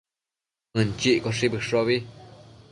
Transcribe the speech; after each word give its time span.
Mënchiccoshi 0.79 1.53
bëshobi 1.59 2.03